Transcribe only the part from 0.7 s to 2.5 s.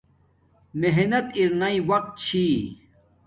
محنت ارناݵ وقت چھی